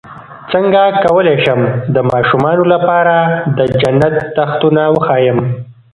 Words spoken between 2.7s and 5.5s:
لپاره د جنت تختونه وښایم